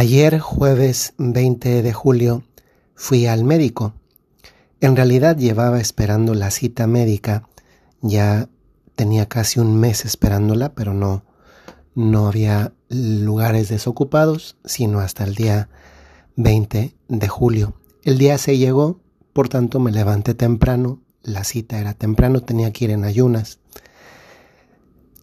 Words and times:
Ayer, 0.00 0.38
jueves 0.38 1.14
20 1.18 1.82
de 1.82 1.92
julio, 1.92 2.44
fui 2.94 3.26
al 3.26 3.42
médico. 3.42 3.94
En 4.80 4.94
realidad 4.94 5.36
llevaba 5.36 5.80
esperando 5.80 6.34
la 6.34 6.52
cita 6.52 6.86
médica. 6.86 7.48
Ya 8.00 8.48
tenía 8.94 9.26
casi 9.26 9.58
un 9.58 9.74
mes 9.80 10.04
esperándola, 10.04 10.72
pero 10.72 10.94
no, 10.94 11.24
no 11.96 12.28
había 12.28 12.72
lugares 12.88 13.70
desocupados, 13.70 14.56
sino 14.64 15.00
hasta 15.00 15.24
el 15.24 15.34
día 15.34 15.68
20 16.36 16.94
de 17.08 17.28
julio. 17.28 17.74
El 18.04 18.18
día 18.18 18.38
se 18.38 18.56
llegó, 18.56 19.00
por 19.32 19.48
tanto 19.48 19.80
me 19.80 19.90
levanté 19.90 20.34
temprano, 20.34 21.00
la 21.24 21.42
cita 21.42 21.80
era 21.80 21.92
temprano, 21.92 22.42
tenía 22.42 22.72
que 22.72 22.84
ir 22.84 22.90
en 22.92 23.02
ayunas. 23.02 23.58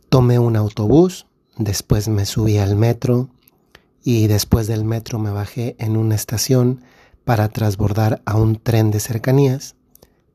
Tomé 0.10 0.38
un 0.38 0.58
autobús, 0.58 1.28
después 1.58 2.10
me 2.10 2.26
subí 2.26 2.58
al 2.58 2.76
metro, 2.76 3.30
y 4.08 4.28
después 4.28 4.68
del 4.68 4.86
metro 4.86 5.18
me 5.18 5.32
bajé 5.32 5.76
en 5.80 5.98
una 5.98 6.14
estación 6.14 6.84
para 7.24 7.50
transbordar 7.50 8.22
a 8.26 8.38
un 8.38 8.56
tren 8.58 8.92
de 8.92 9.00
cercanías, 9.00 9.76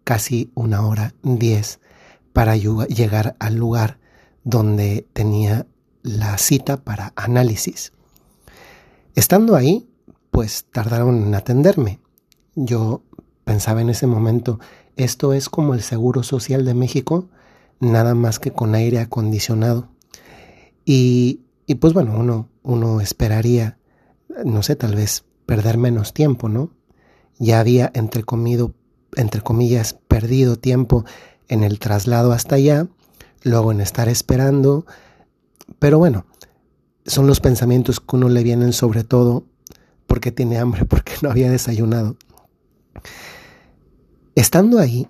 casi 0.02 0.50
una 0.56 0.84
hora 0.84 1.14
diez, 1.22 1.78
para 2.32 2.56
llegar 2.56 3.36
al 3.38 3.54
lugar 3.54 4.00
donde 4.42 5.06
tenía 5.12 5.68
la 6.02 6.36
cita 6.36 6.78
para 6.78 7.12
análisis. 7.14 7.92
Estando 9.14 9.54
ahí, 9.54 9.88
pues 10.32 10.64
tardaron 10.72 11.22
en 11.22 11.34
atenderme. 11.36 12.00
Yo 12.56 13.04
pensaba 13.44 13.82
en 13.82 13.90
ese 13.90 14.08
momento, 14.08 14.58
esto 14.96 15.32
es 15.32 15.48
como 15.48 15.74
el 15.74 15.82
Seguro 15.82 16.24
Social 16.24 16.64
de 16.64 16.74
México, 16.74 17.28
nada 17.78 18.16
más 18.16 18.40
que 18.40 18.50
con 18.50 18.74
aire 18.74 18.98
acondicionado. 18.98 19.90
Y, 20.84 21.42
y 21.70 21.76
pues 21.76 21.92
bueno, 21.92 22.16
uno 22.18 22.48
uno 22.64 23.00
esperaría, 23.00 23.78
no 24.44 24.64
sé, 24.64 24.74
tal 24.74 24.96
vez 24.96 25.22
perder 25.46 25.78
menos 25.78 26.12
tiempo, 26.12 26.48
¿no? 26.48 26.72
Ya 27.38 27.60
había, 27.60 27.92
entre, 27.94 28.24
comido, 28.24 28.74
entre 29.14 29.40
comillas, 29.40 29.94
perdido 30.08 30.56
tiempo 30.56 31.04
en 31.46 31.62
el 31.62 31.78
traslado 31.78 32.32
hasta 32.32 32.56
allá, 32.56 32.88
luego 33.44 33.70
en 33.70 33.80
estar 33.80 34.08
esperando, 34.08 34.84
pero 35.78 35.98
bueno, 35.98 36.26
son 37.06 37.28
los 37.28 37.38
pensamientos 37.38 38.00
que 38.00 38.16
uno 38.16 38.28
le 38.28 38.42
vienen 38.42 38.72
sobre 38.72 39.04
todo 39.04 39.44
porque 40.08 40.32
tiene 40.32 40.58
hambre, 40.58 40.84
porque 40.86 41.12
no 41.22 41.30
había 41.30 41.52
desayunado. 41.52 42.16
Estando 44.34 44.80
ahí, 44.80 45.06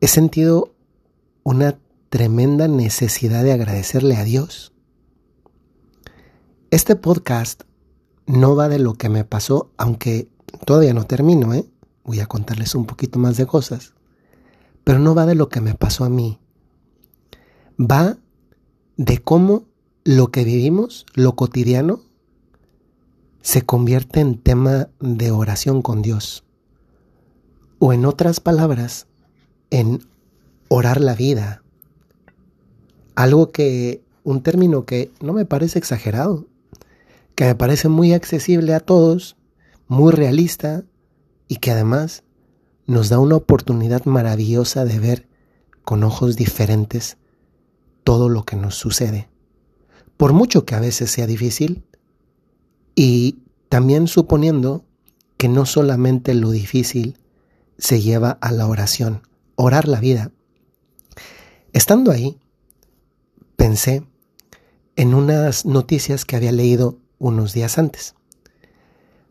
he 0.00 0.06
sentido 0.06 0.72
una 1.42 1.80
tremenda 2.10 2.68
necesidad 2.68 3.42
de 3.42 3.52
agradecerle 3.52 4.14
a 4.14 4.22
Dios 4.22 4.72
este 6.76 6.94
podcast 6.94 7.62
no 8.26 8.54
va 8.54 8.68
de 8.68 8.78
lo 8.78 8.92
que 8.92 9.08
me 9.08 9.24
pasó, 9.24 9.70
aunque 9.78 10.28
todavía 10.66 10.92
no 10.92 11.06
termino, 11.06 11.54
¿eh? 11.54 11.64
Voy 12.04 12.20
a 12.20 12.26
contarles 12.26 12.74
un 12.74 12.84
poquito 12.84 13.18
más 13.18 13.38
de 13.38 13.46
cosas. 13.46 13.94
Pero 14.84 14.98
no 14.98 15.14
va 15.14 15.24
de 15.24 15.34
lo 15.34 15.48
que 15.48 15.62
me 15.62 15.72
pasó 15.72 16.04
a 16.04 16.10
mí. 16.10 16.38
Va 17.80 18.18
de 18.98 19.16
cómo 19.22 19.64
lo 20.04 20.30
que 20.30 20.44
vivimos, 20.44 21.06
lo 21.14 21.34
cotidiano, 21.34 22.02
se 23.40 23.62
convierte 23.62 24.20
en 24.20 24.36
tema 24.36 24.90
de 25.00 25.30
oración 25.30 25.80
con 25.80 26.02
Dios. 26.02 26.44
O 27.78 27.94
en 27.94 28.04
otras 28.04 28.38
palabras, 28.40 29.06
en 29.70 30.06
orar 30.68 31.00
la 31.00 31.14
vida. 31.14 31.62
Algo 33.14 33.50
que, 33.50 34.04
un 34.24 34.42
término 34.42 34.84
que 34.84 35.10
no 35.22 35.32
me 35.32 35.46
parece 35.46 35.78
exagerado 35.78 36.44
que 37.36 37.44
me 37.44 37.54
parece 37.54 37.88
muy 37.88 38.14
accesible 38.14 38.74
a 38.74 38.80
todos, 38.80 39.36
muy 39.86 40.12
realista 40.12 40.84
y 41.46 41.56
que 41.56 41.70
además 41.70 42.24
nos 42.86 43.10
da 43.10 43.18
una 43.18 43.36
oportunidad 43.36 44.06
maravillosa 44.06 44.84
de 44.84 44.98
ver 44.98 45.28
con 45.84 46.02
ojos 46.02 46.36
diferentes 46.36 47.18
todo 48.02 48.28
lo 48.28 48.44
que 48.44 48.56
nos 48.56 48.74
sucede. 48.74 49.28
Por 50.16 50.32
mucho 50.32 50.64
que 50.64 50.74
a 50.74 50.80
veces 50.80 51.10
sea 51.10 51.26
difícil 51.26 51.84
y 52.94 53.40
también 53.68 54.08
suponiendo 54.08 54.86
que 55.36 55.48
no 55.48 55.66
solamente 55.66 56.32
lo 56.34 56.50
difícil 56.50 57.18
se 57.76 58.00
lleva 58.00 58.30
a 58.40 58.50
la 58.50 58.66
oración, 58.66 59.20
orar 59.56 59.88
la 59.88 60.00
vida. 60.00 60.32
Estando 61.74 62.10
ahí, 62.10 62.38
pensé 63.56 64.06
en 64.96 65.12
unas 65.12 65.66
noticias 65.66 66.24
que 66.24 66.36
había 66.36 66.52
leído 66.52 66.98
unos 67.18 67.52
días 67.52 67.78
antes. 67.78 68.14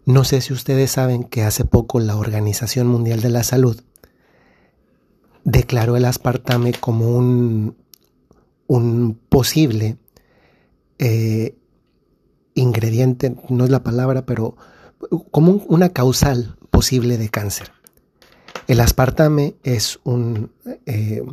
No 0.05 0.23
sé 0.23 0.41
si 0.41 0.53
ustedes 0.53 0.91
saben 0.91 1.23
que 1.23 1.43
hace 1.43 1.65
poco 1.65 1.99
la 1.99 2.15
Organización 2.15 2.87
Mundial 2.87 3.21
de 3.21 3.29
la 3.29 3.43
Salud 3.43 3.81
declaró 5.43 5.95
el 5.95 6.05
aspartame 6.05 6.73
como 6.73 7.17
un, 7.17 7.75
posible 9.29 9.97
eh, 10.99 11.55
ingrediente, 12.55 13.35
no 13.49 13.65
es 13.65 13.69
la 13.69 13.83
palabra, 13.83 14.25
pero 14.25 14.55
como 15.31 15.63
una 15.67 15.89
causal 15.89 16.57
posible 16.71 17.17
de 17.17 17.29
cáncer. 17.29 17.71
El 18.67 18.79
aspartame 18.79 19.55
es 19.63 19.99
un, 20.03 20.51
eh, 20.85 21.23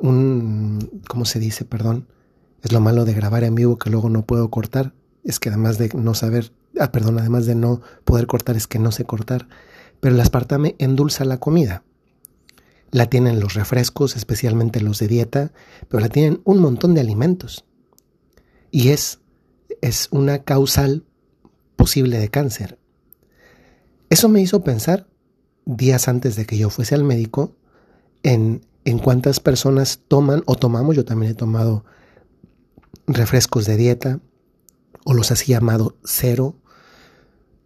un, 0.00 1.02
¿cómo 1.08 1.24
se 1.24 1.38
dice? 1.40 1.64
Perdón, 1.64 2.06
es 2.62 2.72
lo 2.72 2.80
malo 2.80 3.04
de 3.04 3.14
grabar 3.14 3.44
en 3.44 3.54
vivo 3.54 3.78
que 3.78 3.90
luego 3.90 4.08
no 4.10 4.24
puedo 4.24 4.50
cortar. 4.50 4.92
Es 5.24 5.38
que 5.38 5.48
además 5.48 5.78
de 5.78 5.90
no 5.94 6.14
saber, 6.14 6.52
ah, 6.78 6.92
perdón, 6.92 7.18
además 7.18 7.46
de 7.46 7.54
no 7.54 7.80
poder 8.04 8.26
cortar 8.26 8.56
es 8.56 8.66
que 8.66 8.78
no 8.78 8.92
sé 8.92 9.04
cortar. 9.04 9.48
Pero 10.00 10.14
el 10.14 10.20
aspartame 10.20 10.76
endulza 10.78 11.24
la 11.24 11.38
comida. 11.38 11.82
La 12.90 13.06
tienen 13.06 13.40
los 13.40 13.54
refrescos, 13.54 14.16
especialmente 14.16 14.80
los 14.80 14.98
de 14.98 15.08
dieta, 15.08 15.52
pero 15.88 16.00
la 16.00 16.08
tienen 16.08 16.40
un 16.44 16.58
montón 16.58 16.94
de 16.94 17.00
alimentos. 17.00 17.64
Y 18.70 18.88
es, 18.88 19.20
es 19.80 20.08
una 20.10 20.40
causal 20.40 21.04
posible 21.76 22.18
de 22.18 22.28
cáncer. 22.28 22.78
Eso 24.10 24.28
me 24.28 24.40
hizo 24.40 24.64
pensar, 24.64 25.06
días 25.66 26.08
antes 26.08 26.34
de 26.34 26.46
que 26.46 26.58
yo 26.58 26.68
fuese 26.68 26.94
al 26.94 27.04
médico, 27.04 27.54
en, 28.22 28.66
en 28.84 28.98
cuántas 28.98 29.38
personas 29.38 30.00
toman 30.08 30.42
o 30.46 30.56
tomamos, 30.56 30.96
yo 30.96 31.04
también 31.04 31.32
he 31.32 31.34
tomado 31.36 31.84
refrescos 33.12 33.66
de 33.66 33.76
dieta 33.76 34.20
o 35.04 35.14
los 35.14 35.30
así 35.30 35.52
llamado 35.52 35.96
cero. 36.04 36.56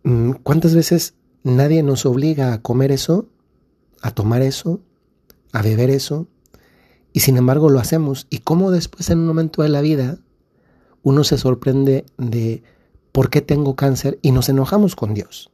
Mm, 0.03 0.32
¿Cuántas 0.43 0.75
veces 0.75 1.15
nadie 1.43 1.82
nos 1.82 2.06
obliga 2.06 2.53
a 2.53 2.62
comer 2.62 2.93
eso, 2.93 3.28
a 4.00 4.10
tomar 4.10 4.43
eso, 4.43 4.81
a 5.53 5.62
beber 5.62 5.91
eso? 5.91 6.27
Y 7.12 7.21
sin 7.21 7.37
embargo 7.37 7.69
lo 7.71 7.78
hacemos. 7.78 8.27
Y 8.31 8.38
cómo 8.38 8.71
después 8.71 9.10
en 9.10 9.21
un 9.21 9.27
momento 9.27 9.62
de 9.62 9.69
la 9.69 9.81
vida 9.81 10.19
uno 11.03 11.22
se 11.22 11.38
sorprende 11.38 12.06
de 12.16 12.62
por 13.12 13.31
qué 13.31 13.41
tengo 13.41 13.77
cáncer 13.77 14.19
y 14.22 14.33
nos 14.33 14.49
enojamos 14.49 14.97
con 14.97 15.15
Dios. 15.15 15.50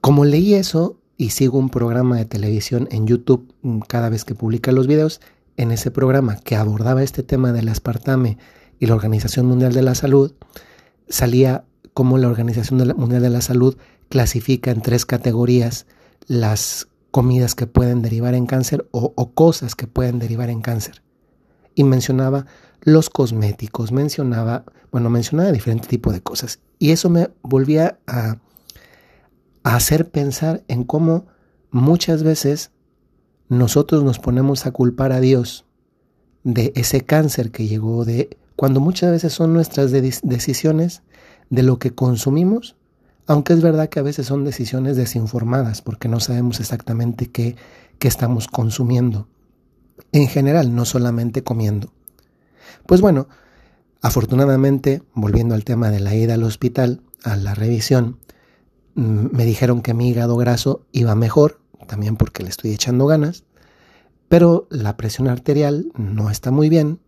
Como 0.00 0.24
leí 0.24 0.54
eso 0.54 0.98
y 1.16 1.30
sigo 1.30 1.58
un 1.58 1.68
programa 1.68 2.16
de 2.16 2.24
televisión 2.24 2.88
en 2.90 3.06
YouTube 3.06 3.54
mm, 3.62 3.80
cada 3.80 4.08
vez 4.08 4.24
que 4.24 4.34
publica 4.34 4.72
los 4.72 4.88
videos, 4.88 5.20
en 5.62 5.70
ese 5.70 5.90
programa 5.90 6.36
que 6.36 6.56
abordaba 6.56 7.02
este 7.02 7.22
tema 7.22 7.52
del 7.52 7.68
aspartame 7.68 8.36
y 8.78 8.86
la 8.86 8.94
Organización 8.94 9.46
Mundial 9.46 9.72
de 9.72 9.82
la 9.82 9.94
Salud, 9.94 10.34
salía 11.08 11.64
como 11.94 12.18
la 12.18 12.28
Organización 12.28 12.78
Mundial 12.96 13.22
de 13.22 13.30
la 13.30 13.40
Salud 13.40 13.76
clasifica 14.08 14.72
en 14.72 14.82
tres 14.82 15.06
categorías 15.06 15.86
las 16.26 16.88
comidas 17.12 17.54
que 17.54 17.66
pueden 17.66 18.02
derivar 18.02 18.34
en 18.34 18.46
cáncer 18.46 18.88
o, 18.90 19.32
cosas 19.34 19.74
que 19.76 19.86
pueden 19.86 20.18
derivar 20.18 20.50
en 20.50 20.62
cáncer. 20.62 21.02
Y 21.74 21.84
mencionaba 21.84 22.46
los 22.80 23.08
cosméticos, 23.08 23.92
mencionaba, 23.92 24.64
bueno, 24.90 25.10
mencionaba 25.10 25.52
diferentes 25.52 25.88
tipos 25.88 26.12
de 26.12 26.22
cosas. 26.22 26.58
Y 26.78 26.90
eso 26.90 27.08
me 27.08 27.30
volvía 27.42 27.98
a 28.06 28.38
hacer 29.62 30.10
pensar 30.10 30.64
en 30.66 30.82
cómo 30.82 31.26
muchas 31.70 32.24
veces 32.24 32.71
nosotros 33.52 34.02
nos 34.02 34.18
ponemos 34.18 34.64
a 34.64 34.70
culpar 34.70 35.12
a 35.12 35.20
Dios 35.20 35.66
de 36.42 36.72
ese 36.74 37.02
cáncer 37.02 37.50
que 37.50 37.68
llegó 37.68 38.06
de 38.06 38.38
cuando 38.56 38.80
muchas 38.80 39.10
veces 39.10 39.34
son 39.34 39.52
nuestras 39.52 39.90
decisiones 39.92 41.02
de 41.50 41.62
lo 41.62 41.78
que 41.78 41.94
consumimos, 41.94 42.76
aunque 43.26 43.52
es 43.52 43.60
verdad 43.60 43.90
que 43.90 44.00
a 44.00 44.04
veces 44.04 44.26
son 44.26 44.44
decisiones 44.44 44.96
desinformadas 44.96 45.82
porque 45.82 46.08
no 46.08 46.18
sabemos 46.18 46.60
exactamente 46.60 47.30
qué, 47.30 47.56
qué 47.98 48.08
estamos 48.08 48.48
consumiendo. 48.48 49.28
En 50.12 50.28
general, 50.28 50.74
no 50.74 50.86
solamente 50.86 51.44
comiendo. 51.44 51.92
Pues 52.86 53.02
bueno, 53.02 53.28
afortunadamente, 54.00 55.02
volviendo 55.12 55.54
al 55.54 55.64
tema 55.64 55.90
de 55.90 56.00
la 56.00 56.14
ida 56.14 56.34
al 56.34 56.42
hospital, 56.44 57.02
a 57.22 57.36
la 57.36 57.54
revisión, 57.54 58.18
mm, 58.94 59.26
me 59.30 59.44
dijeron 59.44 59.82
que 59.82 59.92
mi 59.92 60.08
hígado 60.08 60.38
graso 60.38 60.86
iba 60.90 61.14
mejor, 61.14 61.61
también 61.86 62.16
porque 62.16 62.42
le 62.42 62.48
estoy 62.48 62.72
echando 62.72 63.06
ganas, 63.06 63.44
pero 64.28 64.66
la 64.70 64.96
presión 64.96 65.28
arterial 65.28 65.92
no 65.96 66.30
está 66.30 66.50
muy 66.50 66.68
bien 66.68 67.00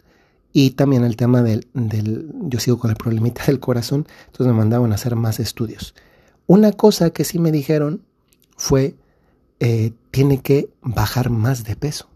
y 0.53 0.71
también 0.71 1.05
el 1.05 1.17
tema 1.17 1.43
del, 1.43 1.67
del, 1.75 2.31
yo 2.43 2.61
sigo 2.61 2.79
con 2.79 2.91
el 2.91 2.97
problemita 2.97 3.44
del 3.47 3.61
corazón, 3.61 4.06
entonces 4.26 4.47
me 4.47 4.59
mandaban 4.59 4.93
a 4.93 4.97
hacer 4.97 5.17
más 5.17 5.41
estudios. 5.41 5.94
Una 6.47 6.73
cosa 6.73 7.11
que 7.11 7.25
sí 7.25 7.38
me 7.38 7.50
dijeron 7.50 8.03
fue, 8.56 8.94
eh, 9.61 9.93
tiene 10.11 10.41
que 10.41 10.69
bajar 10.82 11.31
más 11.31 11.65
de 11.65 11.77
peso. 11.77 12.09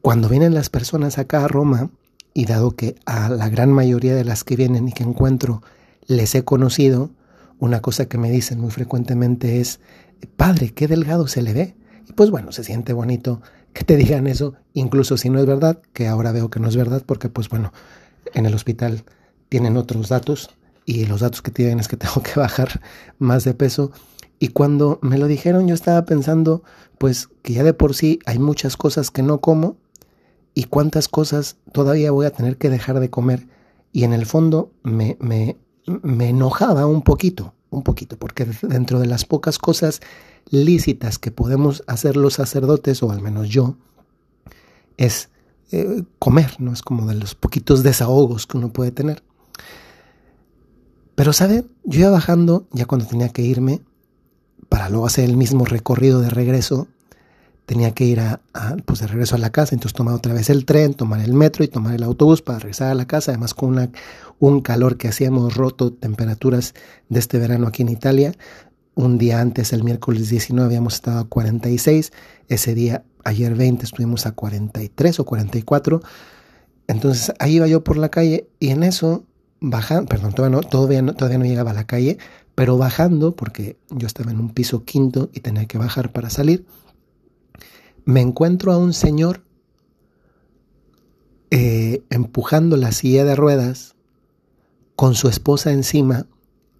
Cuando 0.00 0.28
vienen 0.28 0.54
las 0.54 0.70
personas 0.70 1.18
acá 1.18 1.44
a 1.44 1.48
Roma, 1.48 1.90
y 2.34 2.46
dado 2.46 2.72
que 2.72 2.96
a 3.04 3.28
la 3.28 3.48
gran 3.48 3.72
mayoría 3.72 4.14
de 4.14 4.24
las 4.24 4.44
que 4.44 4.56
vienen 4.56 4.88
y 4.88 4.92
que 4.92 5.02
encuentro 5.02 5.62
les 6.06 6.34
he 6.34 6.44
conocido, 6.44 7.10
una 7.58 7.80
cosa 7.80 8.06
que 8.06 8.18
me 8.18 8.30
dicen 8.30 8.60
muy 8.60 8.70
frecuentemente 8.70 9.60
es, 9.60 9.80
padre, 10.26 10.72
qué 10.72 10.88
delgado 10.88 11.26
se 11.26 11.42
le 11.42 11.52
ve. 11.52 11.76
Y 12.08 12.12
pues 12.12 12.30
bueno, 12.30 12.52
se 12.52 12.64
siente 12.64 12.92
bonito 12.92 13.40
que 13.72 13.84
te 13.84 13.96
digan 13.96 14.26
eso, 14.26 14.54
incluso 14.74 15.16
si 15.16 15.30
no 15.30 15.38
es 15.38 15.46
verdad, 15.46 15.80
que 15.92 16.08
ahora 16.08 16.32
veo 16.32 16.50
que 16.50 16.60
no 16.60 16.68
es 16.68 16.76
verdad, 16.76 17.02
porque 17.06 17.28
pues 17.28 17.48
bueno, 17.48 17.72
en 18.34 18.46
el 18.46 18.54
hospital 18.54 19.04
tienen 19.48 19.76
otros 19.76 20.08
datos 20.08 20.50
y 20.84 21.06
los 21.06 21.20
datos 21.20 21.42
que 21.42 21.50
tienen 21.50 21.80
es 21.80 21.88
que 21.88 21.96
tengo 21.98 22.22
que 22.22 22.38
bajar 22.38 22.80
más 23.18 23.44
de 23.44 23.54
peso. 23.54 23.92
Y 24.38 24.48
cuando 24.48 24.98
me 25.02 25.18
lo 25.18 25.26
dijeron 25.26 25.68
yo 25.68 25.74
estaba 25.74 26.04
pensando 26.04 26.64
pues 26.98 27.28
que 27.42 27.52
ya 27.52 27.62
de 27.62 27.74
por 27.74 27.94
sí 27.94 28.18
hay 28.26 28.38
muchas 28.38 28.76
cosas 28.76 29.10
que 29.10 29.22
no 29.22 29.40
como 29.40 29.76
y 30.54 30.64
cuántas 30.64 31.08
cosas 31.08 31.56
todavía 31.72 32.10
voy 32.10 32.26
a 32.26 32.32
tener 32.32 32.56
que 32.56 32.70
dejar 32.70 33.00
de 33.00 33.10
comer. 33.10 33.46
Y 33.92 34.04
en 34.04 34.12
el 34.12 34.26
fondo 34.26 34.72
me, 34.82 35.16
me, 35.20 35.58
me 35.86 36.30
enojaba 36.30 36.86
un 36.86 37.02
poquito, 37.02 37.54
un 37.72 37.82
poquito, 37.82 38.16
porque 38.16 38.46
dentro 38.62 39.00
de 39.00 39.06
las 39.06 39.24
pocas 39.24 39.58
cosas 39.58 40.00
lícitas 40.50 41.18
que 41.18 41.30
podemos 41.30 41.82
hacer 41.86 42.16
los 42.16 42.34
sacerdotes, 42.34 43.02
o 43.02 43.10
al 43.10 43.20
menos 43.20 43.48
yo, 43.48 43.76
es 44.96 45.30
eh, 45.72 46.04
comer, 46.18 46.56
¿no? 46.58 46.72
Es 46.72 46.82
como 46.82 47.06
de 47.06 47.14
los 47.14 47.34
poquitos 47.34 47.82
desahogos 47.82 48.46
que 48.46 48.58
uno 48.58 48.72
puede 48.72 48.92
tener. 48.92 49.22
Pero, 51.14 51.32
¿sabe? 51.32 51.64
Yo 51.84 52.00
iba 52.00 52.10
bajando 52.10 52.66
ya 52.72 52.86
cuando 52.86 53.06
tenía 53.06 53.30
que 53.30 53.42
irme 53.42 53.82
para 54.68 54.88
luego 54.88 55.06
hacer 55.06 55.24
el 55.24 55.36
mismo 55.36 55.64
recorrido 55.64 56.20
de 56.20 56.30
regreso. 56.30 56.88
Tenía 57.66 57.92
que 57.92 58.04
ir 58.04 58.20
a, 58.20 58.40
pues 58.84 58.98
de 58.98 59.06
regreso 59.06 59.36
a 59.36 59.38
la 59.38 59.50
casa, 59.50 59.74
entonces 59.74 59.94
tomar 59.94 60.14
otra 60.14 60.34
vez 60.34 60.50
el 60.50 60.64
tren, 60.64 60.94
tomar 60.94 61.20
el 61.20 61.32
metro 61.32 61.64
y 61.64 61.68
tomar 61.68 61.94
el 61.94 62.02
autobús 62.02 62.42
para 62.42 62.58
regresar 62.58 62.90
a 62.90 62.94
la 62.94 63.06
casa, 63.06 63.30
además 63.30 63.54
con 63.54 63.70
una, 63.70 63.90
un 64.40 64.60
calor 64.60 64.96
que 64.96 65.08
hacíamos 65.08 65.54
roto, 65.54 65.92
temperaturas 65.92 66.74
de 67.08 67.20
este 67.20 67.38
verano 67.38 67.68
aquí 67.68 67.82
en 67.82 67.88
Italia. 67.88 68.34
Un 68.94 69.16
día 69.16 69.40
antes, 69.40 69.72
el 69.72 69.84
miércoles 69.84 70.28
19, 70.28 70.66
habíamos 70.66 70.94
estado 70.94 71.20
a 71.20 71.28
46. 71.28 72.12
Ese 72.48 72.74
día, 72.74 73.04
ayer 73.24 73.54
20, 73.54 73.84
estuvimos 73.84 74.26
a 74.26 74.32
43 74.32 75.20
o 75.20 75.24
44. 75.24 76.02
Entonces 76.88 77.32
ahí 77.38 77.56
iba 77.56 77.66
yo 77.66 77.84
por 77.84 77.96
la 77.96 78.10
calle 78.10 78.48
y 78.58 78.68
en 78.68 78.82
eso, 78.82 79.24
bajando, 79.60 80.08
perdón, 80.08 80.32
todavía 80.34 80.60
no, 80.60 80.68
todavía 80.68 81.02
no, 81.02 81.14
todavía 81.14 81.38
no 81.38 81.44
llegaba 81.44 81.70
a 81.70 81.74
la 81.74 81.86
calle, 81.86 82.18
pero 82.54 82.76
bajando, 82.76 83.34
porque 83.34 83.78
yo 83.90 84.06
estaba 84.06 84.30
en 84.30 84.40
un 84.40 84.50
piso 84.50 84.84
quinto 84.84 85.30
y 85.32 85.40
tenía 85.40 85.66
que 85.66 85.78
bajar 85.78 86.12
para 86.12 86.28
salir, 86.28 86.66
me 88.04 88.20
encuentro 88.20 88.72
a 88.72 88.78
un 88.78 88.92
señor 88.92 89.44
eh, 91.50 92.02
empujando 92.10 92.76
la 92.76 92.92
silla 92.92 93.24
de 93.24 93.36
ruedas 93.36 93.94
con 94.96 95.14
su 95.14 95.28
esposa 95.28 95.72
encima 95.72 96.26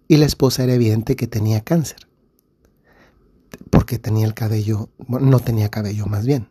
y 0.07 0.17
la 0.17 0.25
esposa 0.25 0.63
era 0.63 0.73
evidente 0.73 1.15
que 1.15 1.27
tenía 1.27 1.61
cáncer, 1.61 2.07
porque 3.69 3.99
tenía 3.99 4.25
el 4.25 4.33
cabello, 4.33 4.89
no 5.07 5.39
tenía 5.39 5.69
cabello 5.69 6.05
más 6.07 6.25
bien. 6.25 6.49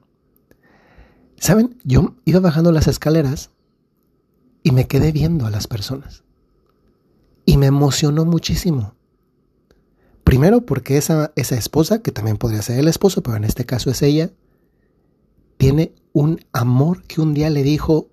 ¿Saben? 1.37 1.77
Yo 1.83 2.15
iba 2.25 2.41
bajando 2.41 2.71
las 2.71 2.87
escaleras 2.87 3.51
y 4.63 4.71
me 4.71 4.87
quedé 4.87 5.11
viendo 5.11 5.47
a 5.47 5.51
las 5.51 5.67
personas. 5.67 6.23
Y 7.45 7.57
me 7.57 7.67
emocionó 7.67 8.25
muchísimo. 8.25 8.95
Primero 10.23 10.65
porque 10.65 10.97
esa, 10.97 11.33
esa 11.35 11.57
esposa, 11.57 12.01
que 12.01 12.13
también 12.13 12.37
podría 12.37 12.63
ser 12.63 12.79
el 12.79 12.87
esposo, 12.87 13.25
pero 13.25 13.37
en 13.37 13.45
este 13.45 13.67
caso 13.67 13.91
es 13.91 14.03
ella, 14.03 14.31
tiene 15.63 15.95
un 16.13 16.45
amor 16.53 17.05
que 17.05 17.21
un 17.21 17.35
día 17.35 17.49
le 17.49 17.63
dijo, 17.63 18.11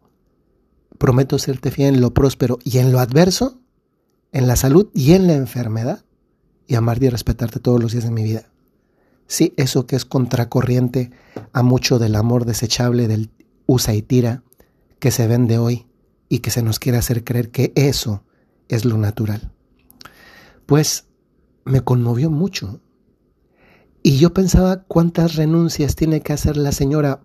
prometo 1.00 1.40
serte 1.40 1.72
fiel 1.72 1.96
en 1.96 2.01
lo 2.01 2.13
próspero 2.13 2.60
y 2.63 2.78
en 2.78 2.92
lo 2.92 3.00
adverso, 3.00 3.60
en 4.31 4.46
la 4.46 4.56
salud 4.56 4.92
y 4.94 5.13
en 5.13 5.25
la 5.25 5.34
enfermedad, 5.34 6.06
y 6.68 6.75
amarte 6.75 7.07
y 7.07 7.10
respetarte 7.10 7.60
todos 7.60 7.81
los 7.81 7.92
días 7.92 8.04
de 8.04 8.12
mi 8.12 8.22
vida. 8.22 8.51
Sí, 9.25 9.56
eso 9.57 9.88
que 9.88 9.96
es 9.96 10.06
contracorriente 10.06 11.10
a 11.51 11.63
mucho 11.63 11.98
del 11.98 12.18
amor 12.18 12.46
desechable 12.46 13.07
del 13.07 13.31
usa 13.66 13.95
y 13.95 14.04
tira 14.04 14.44
que 15.00 15.10
se 15.10 15.25
vende 15.25 15.57
hoy 15.57 15.88
y 16.30 16.40
que 16.40 16.52
se 16.52 16.62
nos 16.62 16.78
quiere 16.78 17.00
hacer 17.00 17.24
creer 17.24 17.50
que 17.50 17.74
eso 17.74 18.24
es 18.68 18.86
lo 18.86 18.95
natural. 19.00 19.52
Pues 20.68 21.07
me 21.66 21.81
conmovió 21.81 22.30
mucho. 22.30 22.80
Y 24.04 24.19
yo 24.19 24.36
pensaba 24.36 24.84
cuántas 24.84 25.36
renuncias 25.36 25.95
tiene 25.95 26.22
que 26.22 26.34
hacer 26.34 26.56
la 26.56 26.72
señora, 26.72 27.24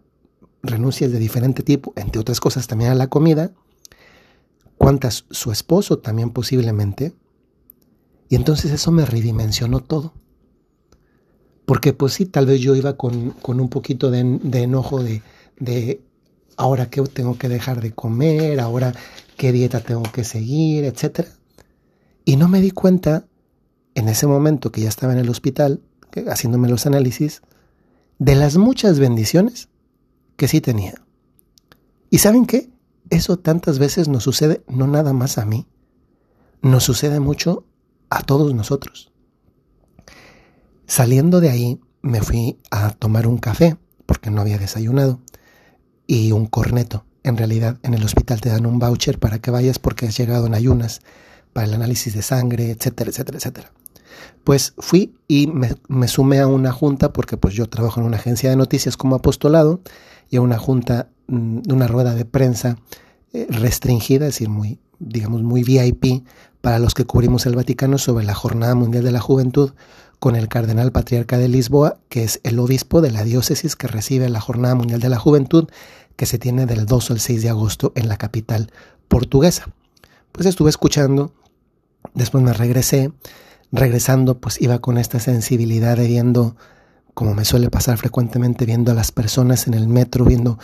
renuncias 0.64 1.12
de 1.12 1.18
diferente 1.18 1.62
tipo, 1.62 1.92
entre 1.96 2.20
otras 2.20 2.40
cosas 2.40 2.66
también 2.66 2.90
a 2.90 2.94
la 2.94 3.08
comida, 3.08 3.52
cuántas 4.78 5.26
su 5.30 5.52
esposo 5.52 5.98
también 5.98 6.30
posiblemente. 6.30 7.14
Y 8.28 8.36
entonces 8.36 8.72
eso 8.72 8.90
me 8.90 9.04
redimensionó 9.04 9.80
todo. 9.80 10.14
Porque 11.66 11.92
pues 11.92 12.14
sí, 12.14 12.26
tal 12.26 12.46
vez 12.46 12.60
yo 12.60 12.74
iba 12.74 12.96
con, 12.96 13.34
un 13.46 13.68
poquito 13.68 14.10
de, 14.10 14.20
enojo 14.62 15.02
de, 15.02 15.22
de 15.58 16.02
ahora 16.56 16.90
qué 16.90 17.02
tengo 17.02 17.38
que 17.38 17.48
dejar 17.48 17.80
de 17.80 17.92
comer, 17.92 18.60
ahora 18.60 18.94
qué 19.36 19.52
dieta 19.52 19.80
tengo 19.80 20.02
que 20.02 20.24
seguir, 20.24 20.84
etc. 20.84 21.28
Y 22.24 22.36
no 22.36 22.48
me 22.48 22.60
di 22.60 22.70
cuenta 22.70 23.26
en 23.94 24.08
ese 24.08 24.26
momento 24.26 24.72
que 24.72 24.80
ya 24.80 24.88
estaba 24.88 25.12
en 25.12 25.20
el 25.20 25.30
hospital, 25.30 25.80
haciéndome 26.28 26.68
los 26.68 26.86
análisis, 26.86 27.42
de 28.18 28.34
las 28.34 28.56
muchas 28.56 28.98
bendiciones 28.98 29.68
que 30.36 30.48
sí 30.48 30.60
tenía. 30.60 30.94
¿Y 32.10 32.18
saben 32.18 32.46
qué? 32.46 32.70
Eso 33.10 33.38
tantas 33.38 33.78
veces 33.78 34.08
nos 34.08 34.22
sucede 34.24 34.64
no 34.68 34.86
nada 34.86 35.12
más 35.12 35.38
a 35.38 35.44
mí, 35.44 35.66
nos 36.62 36.84
sucede 36.84 37.20
mucho 37.20 37.66
a 38.10 38.22
todos 38.22 38.54
nosotros. 38.54 39.12
Saliendo 40.86 41.40
de 41.40 41.50
ahí, 41.50 41.80
me 42.02 42.20
fui 42.20 42.58
a 42.70 42.90
tomar 42.90 43.26
un 43.26 43.38
café, 43.38 43.76
porque 44.06 44.30
no 44.30 44.40
había 44.40 44.58
desayunado, 44.58 45.20
y 46.06 46.32
un 46.32 46.46
corneto. 46.46 47.04
En 47.22 47.38
realidad, 47.38 47.78
en 47.82 47.94
el 47.94 48.04
hospital 48.04 48.40
te 48.40 48.50
dan 48.50 48.66
un 48.66 48.78
voucher 48.78 49.18
para 49.18 49.38
que 49.38 49.50
vayas 49.50 49.78
porque 49.78 50.06
has 50.06 50.16
llegado 50.16 50.46
en 50.46 50.54
ayunas 50.54 51.00
para 51.54 51.66
el 51.66 51.74
análisis 51.74 52.14
de 52.14 52.20
sangre, 52.20 52.70
etcétera, 52.70 53.10
etcétera, 53.10 53.38
etcétera. 53.38 53.72
Pues 54.44 54.74
fui 54.78 55.16
y 55.26 55.46
me, 55.46 56.08
sumé 56.08 56.40
a 56.40 56.46
una 56.46 56.72
junta 56.72 57.12
porque 57.12 57.38
pues 57.38 57.54
yo 57.54 57.68
trabajo 57.68 58.00
en 58.00 58.06
una 58.06 58.18
agencia 58.18 58.50
de 58.50 58.56
noticias 58.56 58.98
como 58.98 59.16
apostolado 59.16 59.80
y 60.30 60.36
a 60.36 60.40
una 60.40 60.58
junta, 60.58 61.08
mm, 61.26 61.72
una 61.72 61.86
rueda 61.86 62.14
de 62.14 62.24
prensa 62.24 62.78
eh, 63.32 63.46
restringida, 63.50 64.26
es 64.26 64.34
decir, 64.34 64.48
muy, 64.48 64.78
digamos, 64.98 65.42
muy 65.42 65.64
VIP 65.64 66.24
para 66.60 66.78
los 66.78 66.94
que 66.94 67.04
cubrimos 67.04 67.46
el 67.46 67.56
Vaticano 67.56 67.98
sobre 67.98 68.24
la 68.24 68.34
Jornada 68.34 68.74
Mundial 68.74 69.04
de 69.04 69.12
la 69.12 69.20
Juventud 69.20 69.72
con 70.18 70.36
el 70.36 70.48
cardenal 70.48 70.92
patriarca 70.92 71.36
de 71.36 71.48
Lisboa, 71.48 71.98
que 72.08 72.24
es 72.24 72.40
el 72.44 72.58
obispo 72.58 73.00
de 73.00 73.10
la 73.10 73.24
diócesis 73.24 73.76
que 73.76 73.88
recibe 73.88 74.28
la 74.30 74.40
Jornada 74.40 74.74
Mundial 74.74 75.00
de 75.00 75.10
la 75.10 75.18
Juventud, 75.18 75.68
que 76.16 76.26
se 76.26 76.38
tiene 76.38 76.64
del 76.64 76.86
2 76.86 77.10
al 77.10 77.20
6 77.20 77.42
de 77.42 77.48
agosto 77.50 77.92
en 77.94 78.08
la 78.08 78.16
capital 78.16 78.70
portuguesa. 79.08 79.66
Pues 80.32 80.46
estuve 80.46 80.70
escuchando, 80.70 81.34
después 82.14 82.42
me 82.42 82.52
regresé, 82.52 83.12
regresando 83.72 84.38
pues 84.38 84.60
iba 84.62 84.78
con 84.78 84.96
esta 84.96 85.20
sensibilidad 85.20 85.96
de 85.96 86.06
viendo, 86.06 86.56
como 87.14 87.34
me 87.34 87.44
suele 87.44 87.70
pasar 87.70 87.96
frecuentemente, 87.96 88.66
viendo 88.66 88.92
a 88.92 88.94
las 88.94 89.12
personas 89.12 89.66
en 89.66 89.74
el 89.74 89.88
metro, 89.88 90.24
viendo 90.24 90.58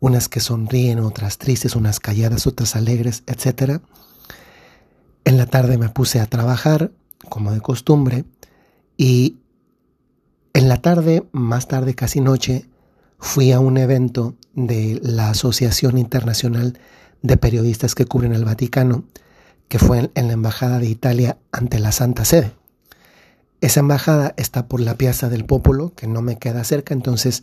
unas 0.00 0.28
que 0.28 0.40
sonríen, 0.40 0.98
otras 0.98 1.38
tristes, 1.38 1.76
unas 1.76 2.00
calladas, 2.00 2.46
otras 2.46 2.74
alegres, 2.76 3.22
etc. 3.26 3.80
En 5.24 5.36
la 5.36 5.46
tarde 5.46 5.78
me 5.78 5.90
puse 5.90 6.20
a 6.20 6.26
trabajar, 6.26 6.90
como 7.28 7.52
de 7.52 7.60
costumbre, 7.60 8.24
y 8.96 9.36
en 10.54 10.68
la 10.68 10.80
tarde, 10.80 11.26
más 11.32 11.68
tarde, 11.68 11.94
casi 11.94 12.20
noche, 12.20 12.68
fui 13.18 13.52
a 13.52 13.60
un 13.60 13.76
evento 13.76 14.34
de 14.54 15.00
la 15.02 15.30
Asociación 15.30 15.98
Internacional 15.98 16.78
de 17.22 17.36
Periodistas 17.36 17.94
que 17.94 18.06
cubren 18.06 18.34
el 18.34 18.44
Vaticano, 18.44 19.04
que 19.68 19.78
fue 19.78 20.10
en 20.14 20.26
la 20.26 20.34
Embajada 20.34 20.78
de 20.78 20.86
Italia 20.88 21.38
ante 21.50 21.78
la 21.78 21.92
Santa 21.92 22.24
Sede. 22.24 22.52
Esa 23.64 23.80
embajada 23.80 24.34
está 24.36 24.68
por 24.68 24.80
la 24.80 24.98
Piazza 24.98 25.30
del 25.30 25.46
Popolo, 25.46 25.94
que 25.96 26.06
no 26.06 26.20
me 26.20 26.36
queda 26.36 26.62
cerca, 26.64 26.92
entonces, 26.92 27.42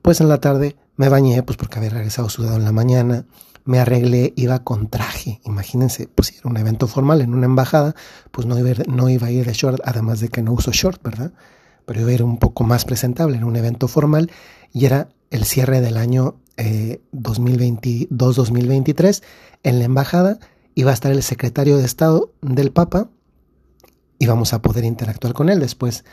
pues 0.00 0.20
en 0.20 0.28
la 0.28 0.38
tarde 0.38 0.76
me 0.94 1.08
bañé, 1.08 1.42
pues 1.42 1.56
porque 1.56 1.78
había 1.78 1.90
regresado 1.90 2.28
sudado 2.28 2.54
en 2.54 2.62
la 2.62 2.70
mañana, 2.70 3.26
me 3.64 3.80
arreglé, 3.80 4.32
iba 4.36 4.62
con 4.62 4.88
traje, 4.88 5.40
imagínense, 5.44 6.06
pues 6.06 6.28
si 6.28 6.36
era 6.36 6.48
un 6.48 6.56
evento 6.56 6.86
formal 6.86 7.20
en 7.20 7.34
una 7.34 7.46
embajada, 7.46 7.96
pues 8.30 8.46
no 8.46 8.56
iba, 8.56 8.84
no 8.86 9.08
iba 9.08 9.26
a 9.26 9.32
ir 9.32 9.44
de 9.44 9.54
short, 9.54 9.80
además 9.84 10.20
de 10.20 10.28
que 10.28 10.40
no 10.40 10.52
uso 10.52 10.70
short, 10.70 11.02
¿verdad? 11.02 11.32
Pero 11.84 12.00
iba 12.00 12.10
a 12.10 12.14
ir 12.14 12.22
un 12.22 12.38
poco 12.38 12.62
más 12.62 12.84
presentable 12.84 13.36
en 13.36 13.42
un 13.42 13.56
evento 13.56 13.88
formal 13.88 14.30
y 14.72 14.84
era 14.84 15.08
el 15.30 15.46
cierre 15.46 15.80
del 15.80 15.96
año 15.96 16.36
2022-2023 16.56 19.20
en 19.64 19.80
la 19.80 19.84
embajada 19.84 20.38
va 20.84 20.90
a 20.90 20.94
estar 20.94 21.10
el 21.10 21.22
secretario 21.22 21.78
de 21.78 21.84
Estado 21.84 22.32
del 22.42 22.70
Papa 22.70 23.08
y 24.18 24.26
vamos 24.26 24.52
a 24.52 24.62
poder 24.62 24.84
interactuar 24.84 25.32
con 25.32 25.48
él. 25.48 25.60
Después 25.60 26.04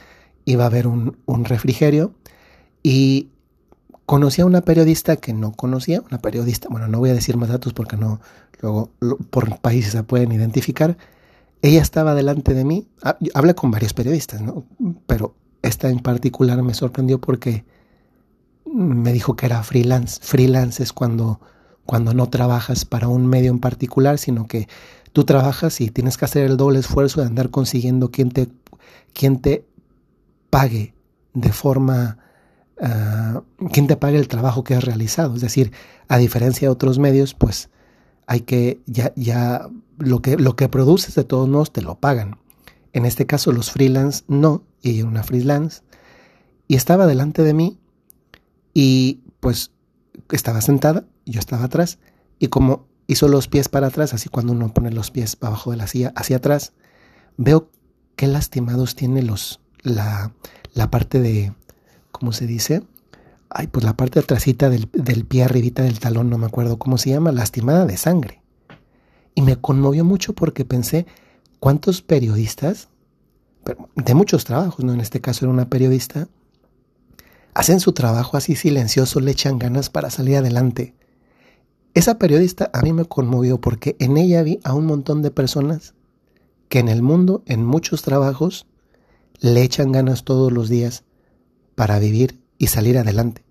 iba 0.45 0.63
a 0.63 0.67
haber 0.67 0.87
un, 0.87 1.17
un 1.25 1.45
refrigerio 1.45 2.13
y 2.81 3.29
conocí 4.05 4.41
a 4.41 4.45
una 4.45 4.61
periodista 4.61 5.15
que 5.15 5.33
no 5.33 5.53
conocía, 5.53 6.01
una 6.01 6.19
periodista, 6.19 6.67
bueno, 6.69 6.87
no 6.87 6.99
voy 6.99 7.09
a 7.09 7.13
decir 7.13 7.37
más 7.37 7.49
datos 7.49 7.73
porque 7.73 7.97
no, 7.97 8.19
luego 8.61 8.91
por 9.29 9.59
países 9.59 9.93
se 9.93 10.03
pueden 10.03 10.31
identificar. 10.31 10.97
Ella 11.61 11.81
estaba 11.81 12.13
delante 12.13 12.53
de 12.53 12.65
mí, 12.65 12.87
ah, 13.03 13.17
hablé 13.33 13.55
con 13.55 13.71
varios 13.71 13.93
periodistas, 13.93 14.41
¿no? 14.41 14.65
Pero 15.07 15.35
esta 15.61 15.89
en 15.89 15.99
particular 15.99 16.61
me 16.61 16.73
sorprendió 16.73 17.19
porque 17.19 17.63
me 18.65 19.13
dijo 19.13 19.35
que 19.35 19.45
era 19.45 19.63
freelance. 19.63 20.19
Freelance 20.21 20.83
es 20.83 20.91
cuando, 20.91 21.39
cuando 21.85 22.13
no 22.13 22.29
trabajas 22.29 22.85
para 22.85 23.07
un 23.07 23.27
medio 23.27 23.51
en 23.51 23.59
particular, 23.59 24.17
sino 24.17 24.47
que 24.47 24.67
tú 25.13 25.23
trabajas 25.23 25.79
y 25.79 25.89
tienes 25.89 26.17
que 26.17 26.25
hacer 26.25 26.43
el 26.43 26.57
doble 26.57 26.79
esfuerzo 26.79 27.21
de 27.21 27.27
andar 27.27 27.49
consiguiendo 27.51 28.11
quien 28.11 28.31
te, 28.31 28.49
quien 29.13 29.39
te 29.39 29.65
pague 30.49 30.93
de 31.33 31.51
forma 31.51 32.17
uh, 32.81 33.69
quien 33.71 33.87
te 33.87 33.95
pague 33.95 34.17
el 34.17 34.27
trabajo 34.27 34.63
que 34.63 34.75
has 34.75 34.83
realizado. 34.83 35.35
Es 35.35 35.41
decir, 35.41 35.71
a 36.07 36.17
diferencia 36.17 36.67
de 36.67 36.71
otros 36.71 36.99
medios, 36.99 37.33
pues 37.33 37.69
hay 38.27 38.41
que, 38.41 38.81
ya, 38.85 39.13
ya 39.15 39.69
lo 39.97 40.21
que, 40.21 40.37
lo 40.37 40.55
que 40.55 40.69
produces 40.69 41.15
de 41.15 41.23
todos 41.23 41.47
modos 41.47 41.71
te 41.71 41.81
lo 41.81 41.95
pagan. 41.95 42.37
En 42.91 43.05
este 43.05 43.25
caso 43.25 43.51
los 43.51 43.71
freelance 43.71 44.23
no, 44.27 44.63
y 44.81 45.01
una 45.03 45.23
freelance. 45.23 45.81
Y 46.67 46.75
estaba 46.75 47.07
delante 47.07 47.43
de 47.43 47.53
mí 47.53 47.79
y 48.73 49.21
pues 49.39 49.71
estaba 50.31 50.61
sentada, 50.61 51.05
yo 51.25 51.39
estaba 51.39 51.65
atrás 51.65 51.99
y 52.39 52.47
como 52.47 52.87
hizo 53.07 53.27
los 53.27 53.47
pies 53.47 53.69
para 53.69 53.87
atrás, 53.87 54.13
así 54.13 54.29
cuando 54.29 54.53
uno 54.53 54.73
pone 54.73 54.91
los 54.91 55.11
pies 55.11 55.37
abajo 55.41 55.71
de 55.71 55.77
la 55.77 55.87
silla 55.87 56.13
hacia 56.15 56.37
atrás, 56.37 56.73
veo 57.37 57.69
qué 58.15 58.27
lastimados 58.27 58.95
tiene 58.95 59.21
los, 59.21 59.59
la, 59.81 60.33
la 60.73 60.89
parte 60.89 61.19
de, 61.19 61.53
¿cómo 62.11 62.31
se 62.31 62.47
dice? 62.47 62.83
Ay, 63.49 63.67
pues 63.67 63.85
la 63.85 63.95
parte 63.95 64.19
atrásita 64.19 64.69
del, 64.69 64.89
del 64.93 65.25
pie 65.25 65.43
arribita 65.43 65.83
del 65.83 65.99
talón, 65.99 66.29
no 66.29 66.37
me 66.37 66.47
acuerdo 66.47 66.79
cómo 66.79 66.97
se 66.97 67.11
llama, 67.11 67.31
lastimada 67.31 67.85
de 67.85 67.97
sangre. 67.97 68.41
Y 69.35 69.41
me 69.41 69.57
conmovió 69.57 70.05
mucho 70.05 70.33
porque 70.33 70.65
pensé, 70.65 71.05
¿cuántos 71.59 72.01
periodistas, 72.01 72.89
de 73.95 74.13
muchos 74.13 74.45
trabajos, 74.45 74.83
¿no? 74.83 74.93
En 74.93 74.99
este 74.99 75.21
caso 75.21 75.45
era 75.45 75.53
una 75.53 75.69
periodista, 75.69 76.27
hacen 77.53 77.79
su 77.79 77.93
trabajo 77.93 78.37
así 78.37 78.55
silencioso, 78.55 79.19
le 79.19 79.31
echan 79.31 79.59
ganas 79.59 79.89
para 79.89 80.09
salir 80.09 80.37
adelante. 80.37 80.95
Esa 81.93 82.17
periodista 82.17 82.71
a 82.73 82.81
mí 82.81 82.91
me 82.91 83.05
conmovió 83.05 83.61
porque 83.61 83.95
en 83.99 84.17
ella 84.17 84.41
vi 84.41 84.59
a 84.63 84.73
un 84.73 84.85
montón 84.85 85.21
de 85.21 85.31
personas 85.31 85.93
que 86.67 86.79
en 86.79 86.89
el 86.89 87.03
mundo, 87.03 87.43
en 87.45 87.63
muchos 87.63 88.01
trabajos, 88.01 88.65
le 89.39 89.61
echan 89.61 89.91
ganas 89.91 90.23
todos 90.23 90.51
los 90.51 90.69
días 90.69 91.03
para 91.75 91.99
vivir 91.99 92.41
y 92.57 92.67
salir 92.67 92.97
adelante. 92.97 93.43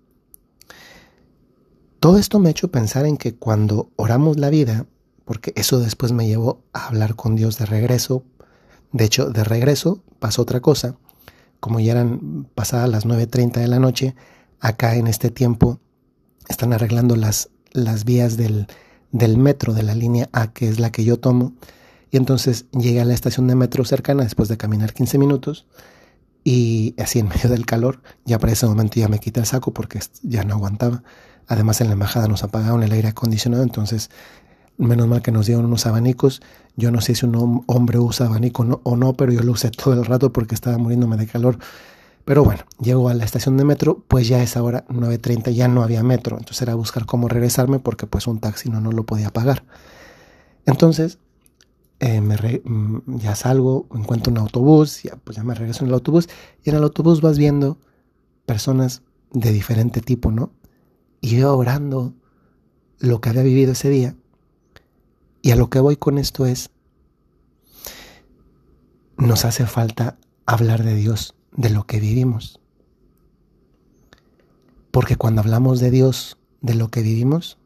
Todo 2.01 2.17
esto 2.17 2.39
me 2.39 2.49
ha 2.49 2.51
hecho 2.51 2.69
pensar 2.69 3.05
en 3.05 3.15
que 3.15 3.35
cuando 3.35 3.91
oramos 3.95 4.37
la 4.37 4.49
vida, 4.49 4.87
porque 5.23 5.53
eso 5.55 5.79
después 5.79 6.11
me 6.11 6.27
llevó 6.27 6.63
a 6.73 6.87
hablar 6.87 7.15
con 7.15 7.37
Dios 7.37 7.57
de 7.57 7.65
regreso, 7.65 8.25
de 8.91 9.05
hecho 9.05 9.29
de 9.29 9.45
regreso 9.45 10.03
pasó 10.19 10.41
otra 10.41 10.59
cosa, 10.59 10.97
como 11.61 11.79
ya 11.79 11.93
eran 11.93 12.45
pasadas 12.55 12.89
las 12.89 13.05
9.30 13.05 13.53
de 13.53 13.67
la 13.69 13.79
noche, 13.79 14.15
acá 14.59 14.95
en 14.95 15.07
este 15.07 15.29
tiempo 15.31 15.79
están 16.49 16.73
arreglando 16.73 17.15
las, 17.15 17.51
las 17.73 18.05
vías 18.05 18.37
del, 18.37 18.67
del 19.11 19.37
metro 19.37 19.73
de 19.73 19.83
la 19.83 19.95
línea 19.95 20.29
A, 20.31 20.53
que 20.53 20.69
es 20.69 20.79
la 20.79 20.91
que 20.91 21.03
yo 21.03 21.17
tomo, 21.17 21.53
y 22.11 22.17
entonces 22.17 22.65
llegué 22.71 23.01
a 23.01 23.05
la 23.05 23.13
estación 23.13 23.47
de 23.47 23.55
metro 23.55 23.83
cercana 23.85 24.23
después 24.23 24.47
de 24.47 24.57
caminar 24.57 24.93
15 24.93 25.17
minutos 25.17 25.65
y 26.43 26.93
así 26.99 27.19
en 27.19 27.29
medio 27.29 27.49
del 27.49 27.65
calor, 27.65 28.01
ya 28.25 28.37
para 28.37 28.53
ese 28.53 28.67
momento 28.67 28.99
ya 28.99 29.07
me 29.07 29.19
quité 29.19 29.39
el 29.39 29.45
saco 29.45 29.73
porque 29.73 29.99
ya 30.21 30.43
no 30.43 30.55
aguantaba. 30.55 31.03
Además 31.47 31.81
en 31.81 31.87
la 31.87 31.93
embajada 31.93 32.27
nos 32.27 32.43
apagaron 32.43 32.83
el 32.83 32.91
aire 32.91 33.09
acondicionado, 33.09 33.63
entonces 33.63 34.09
menos 34.77 35.07
mal 35.07 35.21
que 35.21 35.31
nos 35.31 35.45
dieron 35.45 35.65
unos 35.65 35.85
abanicos. 35.85 36.41
Yo 36.75 36.91
no 36.91 37.01
sé 37.01 37.15
si 37.15 37.25
un 37.25 37.63
hombre 37.67 37.99
usa 37.99 38.27
abanico 38.27 38.81
o 38.83 38.95
no, 38.97 39.13
pero 39.13 39.31
yo 39.31 39.41
lo 39.41 39.53
usé 39.53 39.71
todo 39.71 39.93
el 39.93 40.05
rato 40.05 40.31
porque 40.33 40.55
estaba 40.55 40.77
muriéndome 40.77 41.17
de 41.17 41.27
calor. 41.27 41.57
Pero 42.25 42.43
bueno, 42.43 42.63
llego 42.79 43.09
a 43.09 43.13
la 43.13 43.25
estación 43.25 43.57
de 43.57 43.65
metro, 43.65 44.03
pues 44.07 44.27
ya 44.27 44.41
es 44.41 44.55
ahora 44.55 44.85
9.30, 44.87 45.51
ya 45.51 45.67
no 45.67 45.83
había 45.83 46.03
metro, 46.03 46.37
entonces 46.37 46.61
era 46.61 46.75
buscar 46.75 47.05
cómo 47.05 47.27
regresarme 47.27 47.79
porque 47.79 48.07
pues 48.07 48.27
un 48.27 48.39
taxi 48.39 48.69
no, 48.69 48.79
no 48.79 48.91
lo 48.91 49.05
podía 49.05 49.29
pagar. 49.29 49.65
Entonces 50.65 51.19
eh, 51.99 52.21
me 52.21 52.35
mm, 52.35 53.17
ya 53.17 53.35
salgo, 53.35 53.87
encuentro 53.93 54.31
un 54.31 54.37
autobús, 54.37 55.03
ya, 55.03 55.15
pues 55.17 55.37
ya 55.37 55.43
me 55.43 55.53
regreso 55.53 55.83
en 55.83 55.89
el 55.89 55.93
autobús 55.93 56.27
y 56.63 56.69
en 56.69 56.77
el 56.77 56.83
autobús 56.83 57.21
vas 57.21 57.37
viendo 57.37 57.77
personas 58.45 59.03
de 59.31 59.51
diferente 59.51 60.01
tipo, 60.01 60.31
¿no? 60.31 60.51
Y 61.21 61.37
yo 61.37 61.57
orando 61.57 62.13
lo 62.99 63.21
que 63.21 63.29
había 63.29 63.43
vivido 63.43 63.71
ese 63.71 63.89
día. 63.89 64.15
Y 65.41 65.51
a 65.51 65.55
lo 65.55 65.69
que 65.69 65.79
voy 65.79 65.95
con 65.97 66.17
esto 66.17 66.45
es, 66.45 66.71
nos 69.17 69.45
hace 69.45 69.65
falta 69.65 70.17
hablar 70.45 70.83
de 70.83 70.95
Dios, 70.95 71.35
de 71.55 71.69
lo 71.69 71.85
que 71.85 71.99
vivimos. 71.99 72.59
Porque 74.91 75.15
cuando 75.15 75.41
hablamos 75.41 75.79
de 75.79 75.91
Dios, 75.91 76.37
de 76.61 76.75
lo 76.75 76.89
que 76.89 77.01
vivimos, 77.01 77.57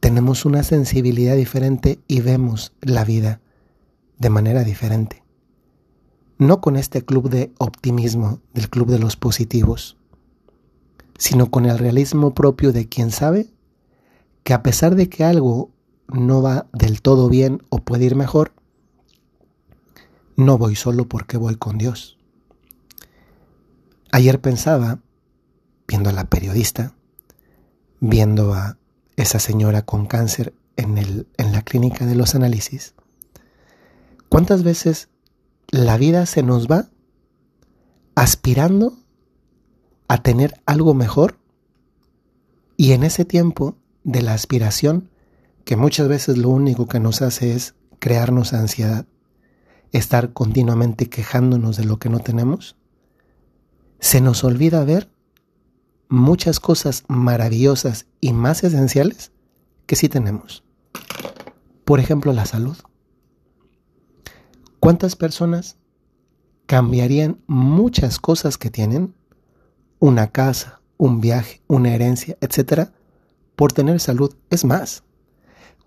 tenemos 0.00 0.44
una 0.44 0.62
sensibilidad 0.62 1.36
diferente 1.36 2.00
y 2.08 2.20
vemos 2.20 2.72
la 2.80 3.04
vida 3.04 3.40
de 4.18 4.30
manera 4.30 4.64
diferente. 4.64 5.22
No 6.38 6.60
con 6.60 6.76
este 6.76 7.04
club 7.04 7.30
de 7.30 7.52
optimismo, 7.58 8.40
del 8.54 8.68
club 8.68 8.90
de 8.90 8.98
los 8.98 9.16
positivos, 9.16 9.96
sino 11.18 11.50
con 11.50 11.66
el 11.66 11.78
realismo 11.78 12.34
propio 12.34 12.72
de 12.72 12.88
quien 12.88 13.10
sabe 13.10 13.48
que 14.44 14.54
a 14.54 14.62
pesar 14.62 14.94
de 14.94 15.08
que 15.08 15.24
algo 15.24 15.70
no 16.08 16.42
va 16.42 16.66
del 16.72 17.02
todo 17.02 17.28
bien 17.28 17.62
o 17.68 17.78
puede 17.78 18.04
ir 18.04 18.16
mejor, 18.16 18.52
no 20.36 20.58
voy 20.58 20.76
solo 20.76 21.08
porque 21.08 21.36
voy 21.36 21.56
con 21.56 21.78
Dios. 21.78 22.15
Ayer 24.16 24.40
pensaba, 24.40 25.00
viendo 25.86 26.08
a 26.08 26.12
la 26.14 26.24
periodista, 26.24 26.94
viendo 28.00 28.54
a 28.54 28.78
esa 29.16 29.38
señora 29.38 29.82
con 29.82 30.06
cáncer 30.06 30.54
en, 30.76 31.26
la 31.36 31.60
clínica 31.60 32.06
de 32.06 32.14
los 32.14 32.34
análisis, 32.34 32.94
¿cuántas 34.30 34.62
veces 34.62 35.10
la 35.68 35.98
vida 35.98 36.24
se 36.24 36.42
nos 36.42 36.66
va 36.66 36.88
aspirando 38.14 38.94
a 40.08 40.22
tener 40.22 40.62
algo 40.64 40.94
mejor? 40.94 41.36
Y 42.78 42.92
en 42.92 43.04
ese 43.04 43.26
tiempo 43.26 43.76
de 44.02 44.22
la 44.22 44.32
aspiración, 44.32 45.10
que 45.66 45.76
muchas 45.76 46.08
veces 46.08 46.38
lo 46.38 46.48
único 46.48 46.86
que 46.86 47.00
nos 47.00 47.20
hace 47.20 47.54
es 47.54 47.74
crearnos 47.98 48.54
ansiedad, 48.54 49.04
estar 49.92 50.32
continuamente 50.32 51.10
quejándonos 51.10 51.76
de 51.76 51.84
lo 51.84 51.98
que 51.98 52.08
no 52.08 52.20
tenemos, 52.20 52.76
se 54.00 54.20
nos 54.20 54.44
olvida 54.44 54.84
ver 54.84 55.10
muchas 56.08 56.60
cosas 56.60 57.04
maravillosas 57.08 58.06
y 58.20 58.32
más 58.32 58.62
esenciales 58.64 59.32
que 59.86 59.96
sí 59.96 60.08
tenemos. 60.08 60.64
Por 61.84 62.00
ejemplo, 62.00 62.32
la 62.32 62.46
salud. 62.46 62.76
¿Cuántas 64.80 65.16
personas 65.16 65.76
cambiarían 66.66 67.40
muchas 67.46 68.18
cosas 68.18 68.58
que 68.58 68.70
tienen, 68.70 69.14
una 69.98 70.28
casa, 70.28 70.80
un 70.96 71.20
viaje, 71.20 71.62
una 71.66 71.94
herencia, 71.94 72.36
etcétera, 72.40 72.92
por 73.54 73.72
tener 73.72 74.00
salud? 74.00 74.34
Es 74.50 74.64
más, 74.64 75.04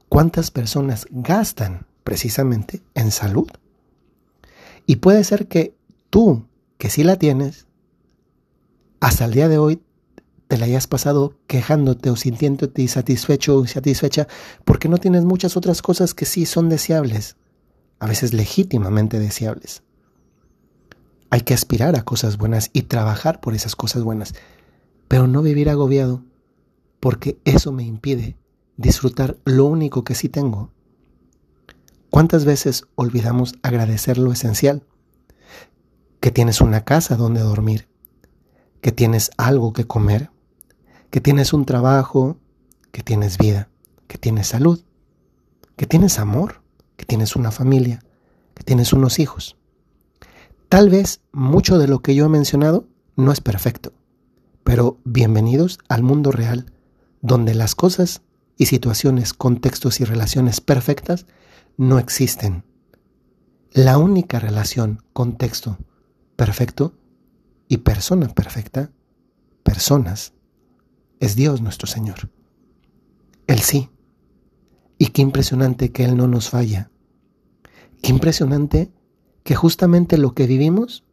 ¿cuántas 0.10 0.52
personas 0.52 1.06
gastan 1.12 1.86
precisamente 2.04 2.82
en 2.94 3.12
salud? 3.12 3.50
Y 4.86 4.98
puede 4.98 5.24
ser 5.24 5.48
que 5.48 5.76
tú, 6.10 6.48
que 6.78 6.90
sí 6.90 7.04
la 7.04 7.18
tienes, 7.18 7.68
hasta 9.00 9.26
el 9.26 9.34
día 9.34 9.48
de 9.48 9.58
hoy 9.58 9.82
te 10.48 10.58
la 10.58 10.66
hayas 10.66 10.88
pasado 10.88 11.38
quejándote 11.48 12.10
o 12.10 12.16
sintiéndote 12.16 12.82
insatisfecho 12.82 13.58
o 13.58 13.62
insatisfecha 13.62 14.28
porque 14.66 14.90
no 14.90 14.98
tienes 14.98 15.24
muchas 15.24 15.56
otras 15.56 15.82
cosas 15.82 16.14
que 16.14 16.26
sí 16.26 16.46
son 16.46 16.70
deseables, 16.70 17.38
a 18.00 18.08
veces 18.08 18.34
legítimamente 18.34 19.20
deseables. 19.20 19.84
Hay 21.30 21.42
que 21.42 21.54
aspirar 21.54 21.96
a 21.96 22.04
cosas 22.04 22.38
buenas 22.38 22.72
y 22.74 22.84
trabajar 22.84 23.40
por 23.40 23.54
esas 23.54 23.76
cosas 23.76 24.04
buenas, 24.04 24.34
pero 25.08 25.28
no 25.28 25.42
vivir 25.44 25.70
agobiado 25.70 26.24
porque 27.00 27.40
eso 27.46 27.72
me 27.72 27.84
impide 27.84 28.36
disfrutar 28.76 29.38
lo 29.46 29.66
único 29.66 30.04
que 30.04 30.16
sí 30.16 30.30
tengo. 30.30 30.72
¿Cuántas 32.10 32.46
veces 32.46 32.86
olvidamos 32.96 33.54
agradecer 33.62 34.18
lo 34.18 34.32
esencial? 34.32 34.84
Que 36.22 36.32
tienes 36.32 36.60
una 36.62 36.86
casa 36.86 37.16
donde 37.18 37.42
dormir, 37.42 37.88
que 38.82 38.92
tienes 38.92 39.32
algo 39.38 39.74
que 39.74 39.86
comer, 39.86 40.30
que 41.10 41.22
tienes 41.22 41.54
un 41.54 41.66
trabajo, 41.66 42.38
que 42.92 43.04
tienes 43.04 43.38
vida, 43.38 43.70
que 44.08 44.18
tienes 44.18 44.48
salud, 44.48 44.84
que 45.76 45.86
tienes 45.86 46.20
amor, 46.20 46.62
que 46.98 47.06
tienes 47.06 47.36
una 47.36 47.52
familia, 47.52 48.04
que 48.54 48.64
tienes 48.64 48.94
unos 48.94 49.20
hijos. 49.20 49.58
Tal 50.68 50.90
vez 50.90 51.22
mucho 51.32 51.78
de 51.78 51.88
lo 51.88 52.02
que 52.02 52.16
yo 52.16 52.26
he 52.26 52.30
mencionado 52.30 52.88
no 53.16 53.32
es 53.32 53.42
perfecto, 53.42 53.94
pero 54.64 54.98
bienvenidos 55.04 55.80
al 55.88 56.04
mundo 56.04 56.32
real, 56.32 56.72
donde 57.22 57.56
las 57.56 57.76
cosas 57.76 58.22
y 58.58 58.68
situaciones, 58.68 59.34
contextos 59.34 60.00
y 60.00 60.06
relaciones 60.06 60.62
perfectas 60.62 61.26
no 61.78 61.98
existen. 61.98 62.64
La 63.72 63.98
única 63.98 64.40
relación, 64.40 65.04
contexto 65.14 65.78
perfecto 66.36 66.94
y 67.70 67.78
persona 67.78 68.28
perfecta, 68.28 68.92
personas, 69.64 70.34
es 71.20 71.36
Dios 71.36 71.62
nuestro 71.62 71.88
Señor. 71.88 72.32
Él 73.48 73.60
sí. 73.60 73.90
Y 74.98 75.08
qué 75.08 75.22
impresionante 75.22 75.92
que 75.92 76.04
Él 76.04 76.18
no 76.18 76.28
nos 76.28 76.50
falla. 76.50 76.90
Qué 78.02 78.10
impresionante 78.12 78.92
que 79.44 79.56
justamente 79.56 80.18
lo 80.18 80.34
que 80.34 80.48
vivimos, 80.48 81.06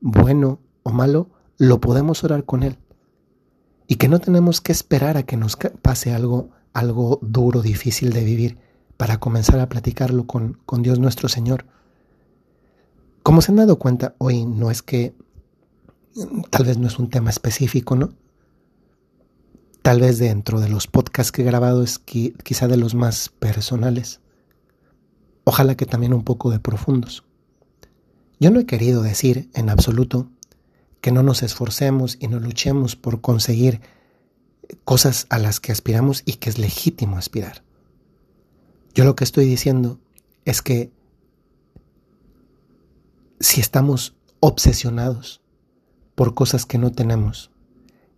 bueno 0.00 0.60
o 0.82 0.90
malo, 0.90 1.30
lo 1.58 1.80
podemos 1.80 2.24
orar 2.24 2.44
con 2.44 2.64
Él. 2.64 2.78
Y 3.86 3.94
que 3.94 4.08
no 4.08 4.18
tenemos 4.18 4.60
que 4.60 4.72
esperar 4.72 5.16
a 5.16 5.22
que 5.22 5.36
nos 5.36 5.56
pase 5.80 6.12
algo, 6.12 6.50
algo 6.72 7.20
duro, 7.22 7.62
difícil 7.62 8.12
de 8.12 8.24
vivir, 8.24 8.58
para 8.96 9.20
comenzar 9.20 9.60
a 9.60 9.68
platicarlo 9.68 10.26
con, 10.26 10.58
con 10.66 10.82
Dios 10.82 10.98
nuestro 10.98 11.28
Señor. 11.28 11.66
Como 13.22 13.42
se 13.42 13.52
han 13.52 13.56
dado 13.56 13.78
cuenta, 13.78 14.16
hoy 14.18 14.44
no 14.44 14.72
es 14.72 14.82
que 14.82 15.14
tal 16.50 16.64
vez 16.64 16.78
no 16.78 16.86
es 16.86 16.98
un 16.98 17.10
tema 17.10 17.30
específico, 17.30 17.96
¿no? 17.96 18.14
Tal 19.82 20.00
vez 20.00 20.18
dentro 20.18 20.60
de 20.60 20.68
los 20.68 20.86
podcasts 20.86 21.30
que 21.30 21.42
he 21.42 21.44
grabado 21.44 21.82
es 21.82 21.98
quizá 21.98 22.68
de 22.68 22.76
los 22.76 22.94
más 22.94 23.28
personales. 23.28 24.20
Ojalá 25.44 25.76
que 25.76 25.84
también 25.84 26.14
un 26.14 26.24
poco 26.24 26.50
de 26.50 26.58
profundos. 26.58 27.24
Yo 28.40 28.50
no 28.50 28.60
he 28.60 28.66
querido 28.66 29.02
decir 29.02 29.50
en 29.54 29.68
absoluto 29.68 30.30
que 31.00 31.12
no 31.12 31.22
nos 31.22 31.42
esforcemos 31.42 32.16
y 32.18 32.28
no 32.28 32.40
luchemos 32.40 32.96
por 32.96 33.20
conseguir 33.20 33.82
cosas 34.84 35.26
a 35.28 35.38
las 35.38 35.60
que 35.60 35.70
aspiramos 35.70 36.22
y 36.24 36.34
que 36.34 36.48
es 36.48 36.58
legítimo 36.58 37.18
aspirar. 37.18 37.62
Yo 38.94 39.04
lo 39.04 39.14
que 39.14 39.24
estoy 39.24 39.44
diciendo 39.44 40.00
es 40.46 40.62
que 40.62 40.90
si 43.38 43.60
estamos 43.60 44.14
obsesionados 44.40 45.42
por 46.14 46.34
cosas 46.34 46.66
que 46.66 46.78
no 46.78 46.92
tenemos 46.92 47.50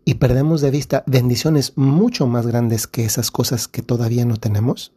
y 0.08 0.14
perdemos 0.14 0.60
de 0.60 0.70
vista 0.70 1.02
bendiciones 1.06 1.72
mucho 1.76 2.28
más 2.28 2.46
grandes 2.46 2.86
que 2.86 3.04
esas 3.04 3.32
cosas 3.32 3.66
que 3.66 3.82
todavía 3.82 4.24
no 4.24 4.36
tenemos, 4.36 4.92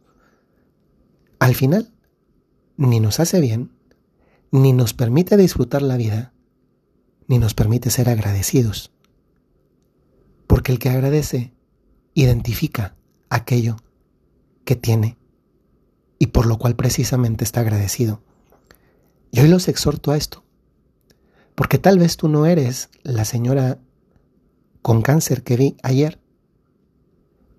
al 1.40 1.56
final 1.56 1.92
ni 2.76 3.00
nos 3.00 3.18
hace 3.18 3.40
bien, 3.40 3.72
ni 4.52 4.72
nos 4.72 4.94
permite 4.94 5.36
disfrutar 5.36 5.82
la 5.82 5.96
vida, 5.96 6.32
ni 7.26 7.38
nos 7.38 7.54
permite 7.54 7.90
ser 7.90 8.08
agradecidos. 8.08 8.92
Porque 10.46 10.70
el 10.70 10.78
que 10.78 10.90
agradece 10.90 11.52
identifica 12.14 12.94
aquello 13.30 13.76
que 14.64 14.76
tiene 14.76 15.18
y 16.20 16.28
por 16.28 16.46
lo 16.46 16.56
cual 16.56 16.76
precisamente 16.76 17.42
está 17.42 17.60
agradecido. 17.60 18.22
Y 19.32 19.40
hoy 19.40 19.48
los 19.48 19.66
exhorto 19.66 20.12
a 20.12 20.16
esto, 20.16 20.44
porque 21.60 21.76
tal 21.76 21.98
vez 21.98 22.16
tú 22.16 22.26
no 22.26 22.46
eres 22.46 22.88
la 23.02 23.26
señora 23.26 23.76
con 24.80 25.02
cáncer 25.02 25.42
que 25.42 25.58
vi 25.58 25.76
ayer, 25.82 26.18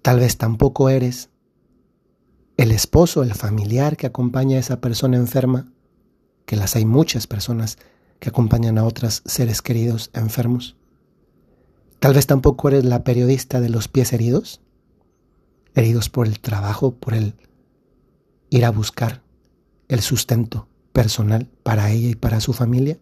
tal 0.02 0.20
vez 0.20 0.40
tampoco 0.40 0.90
eres 0.90 1.30
el 2.58 2.72
esposo, 2.72 3.22
el 3.22 3.36
familiar 3.36 3.98
que 3.98 4.08
acompaña 4.08 4.58
a 4.58 4.60
esa 4.60 4.82
persona 4.82 5.18
enferma, 5.18 5.72
que 6.48 6.56
las 6.56 6.76
hay 6.76 6.84
muchas 6.84 7.28
personas 7.28 7.78
que 8.18 8.30
acompañan 8.30 8.80
a 8.80 8.86
otros 8.86 9.22
seres 9.28 9.62
queridos 9.62 10.10
enfermos. 10.16 10.78
Tal 12.00 12.16
vez 12.16 12.26
tampoco 12.26 12.70
eres 12.70 12.86
la 12.86 13.04
periodista 13.04 13.62
de 13.62 13.70
los 13.70 13.88
pies 13.88 14.14
heridos, 14.14 14.62
heridos 15.76 16.10
por 16.10 16.26
el 16.26 16.40
trabajo, 16.40 16.96
por 16.96 17.14
el 17.14 17.36
ir 18.50 18.66
a 18.66 18.72
buscar 18.72 19.22
el 19.90 20.02
sustento 20.02 20.68
personal 20.92 21.52
para 21.62 21.92
ella 21.92 22.10
y 22.10 22.16
para 22.16 22.42
su 22.42 22.54
familia. 22.54 22.98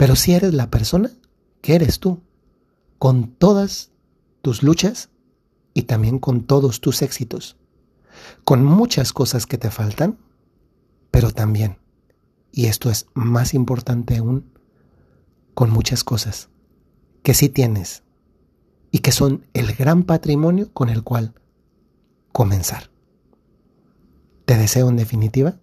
Pero 0.00 0.16
si 0.16 0.32
eres 0.32 0.54
la 0.54 0.70
persona 0.70 1.10
que 1.60 1.74
eres 1.74 2.00
tú, 2.00 2.22
con 2.98 3.34
todas 3.34 3.90
tus 4.40 4.62
luchas 4.62 5.10
y 5.74 5.82
también 5.82 6.18
con 6.18 6.44
todos 6.44 6.80
tus 6.80 7.02
éxitos, 7.02 7.58
con 8.44 8.64
muchas 8.64 9.12
cosas 9.12 9.44
que 9.44 9.58
te 9.58 9.70
faltan, 9.70 10.16
pero 11.10 11.32
también, 11.32 11.80
y 12.50 12.64
esto 12.64 12.88
es 12.88 13.08
más 13.12 13.52
importante 13.52 14.16
aún, 14.16 14.50
con 15.52 15.68
muchas 15.68 16.02
cosas 16.02 16.48
que 17.22 17.34
sí 17.34 17.50
tienes 17.50 18.02
y 18.90 19.00
que 19.00 19.12
son 19.12 19.44
el 19.52 19.74
gran 19.74 20.04
patrimonio 20.04 20.72
con 20.72 20.88
el 20.88 21.02
cual 21.02 21.34
comenzar. 22.32 22.90
Te 24.46 24.56
deseo 24.56 24.88
en 24.88 24.96
definitiva 24.96 25.60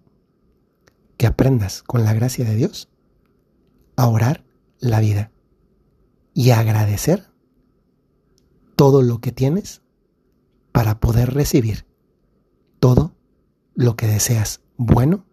que 1.16 1.26
aprendas 1.26 1.82
con 1.82 2.04
la 2.04 2.14
gracia 2.14 2.44
de 2.44 2.54
Dios 2.54 2.88
a 3.98 4.06
orar 4.06 4.44
la 4.78 5.00
vida 5.00 5.32
y 6.32 6.50
agradecer 6.50 7.26
todo 8.76 9.02
lo 9.02 9.20
que 9.20 9.32
tienes 9.32 9.82
para 10.70 11.00
poder 11.00 11.34
recibir 11.34 11.84
todo 12.78 13.16
lo 13.74 13.96
que 13.96 14.06
deseas 14.06 14.60
bueno 14.76 15.26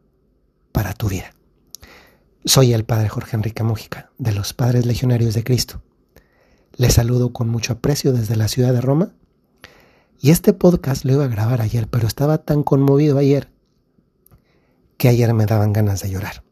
para 0.71 0.93
tu 0.93 1.09
vida. 1.09 1.29
Soy 2.43 2.73
el 2.73 2.85
Padre 2.85 3.07
Jorge 3.07 3.35
Enrique 3.35 3.61
Mújica, 3.61 4.09
de 4.17 4.31
los 4.31 4.53
Padres 4.53 4.87
Legionarios 4.87 5.35
de 5.35 5.43
Cristo. 5.43 5.83
Les 6.75 6.95
saludo 6.95 7.33
con 7.33 7.47
mucho 7.49 7.73
aprecio 7.73 8.13
desde 8.13 8.35
la 8.35 8.47
ciudad 8.47 8.73
de 8.73 8.81
Roma. 8.81 9.13
Y 10.19 10.31
este 10.31 10.53
podcast 10.53 11.05
lo 11.05 11.13
iba 11.13 11.25
a 11.25 11.27
grabar 11.29 11.61
ayer, 11.61 11.87
pero 11.87 12.07
estaba 12.07 12.39
tan 12.39 12.63
conmovido 12.63 13.19
ayer 13.19 13.47
que 14.97 15.07
ayer 15.07 15.31
me 15.35 15.45
daban 15.45 15.71
ganas 15.71 16.01
de 16.01 16.09
llorar. 16.09 16.44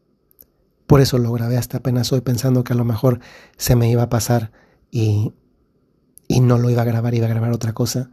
Por 0.86 1.00
eso 1.00 1.18
lo 1.18 1.32
grabé 1.32 1.56
hasta 1.56 1.78
apenas 1.78 2.12
hoy 2.12 2.20
pensando 2.20 2.64
que 2.64 2.72
a 2.72 2.76
lo 2.76 2.84
mejor 2.84 3.20
se 3.56 3.76
me 3.76 3.90
iba 3.90 4.02
a 4.02 4.08
pasar 4.08 4.52
y, 4.90 5.32
y 6.28 6.40
no 6.40 6.58
lo 6.58 6.70
iba 6.70 6.82
a 6.82 6.86
grabar, 6.86 7.14
iba 7.14 7.26
a 7.26 7.30
grabar 7.30 7.52
otra 7.52 7.72
cosa, 7.72 8.10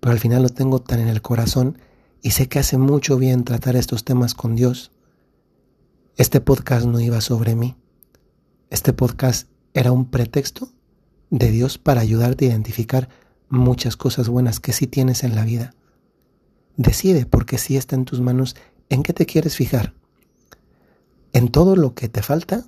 pero 0.00 0.12
al 0.12 0.20
final 0.20 0.42
lo 0.42 0.48
tengo 0.48 0.80
tan 0.80 1.00
en 1.00 1.08
el 1.08 1.22
corazón 1.22 1.78
y 2.22 2.30
sé 2.30 2.48
que 2.48 2.58
hace 2.58 2.78
mucho 2.78 3.18
bien 3.18 3.44
tratar 3.44 3.76
estos 3.76 4.04
temas 4.04 4.34
con 4.34 4.54
Dios. 4.54 4.92
Este 6.16 6.40
podcast 6.40 6.86
no 6.86 7.00
iba 7.00 7.20
sobre 7.20 7.54
mí. 7.56 7.76
Este 8.70 8.92
podcast 8.92 9.48
era 9.72 9.92
un 9.92 10.10
pretexto 10.10 10.68
de 11.30 11.50
Dios 11.50 11.78
para 11.78 12.00
ayudarte 12.00 12.46
a 12.46 12.48
identificar 12.50 13.08
muchas 13.48 13.96
cosas 13.96 14.28
buenas 14.28 14.60
que 14.60 14.72
sí 14.72 14.86
tienes 14.86 15.24
en 15.24 15.34
la 15.34 15.44
vida. 15.44 15.74
Decide 16.76 17.26
porque 17.26 17.58
sí 17.58 17.76
está 17.76 17.96
en 17.96 18.04
tus 18.04 18.20
manos 18.20 18.56
¿En 18.88 19.02
qué 19.02 19.12
te 19.12 19.26
quieres 19.26 19.56
fijar? 19.56 19.94
¿En 21.34 21.48
todo 21.48 21.74
lo 21.74 21.96
que 21.96 22.08
te 22.08 22.22
falta, 22.22 22.64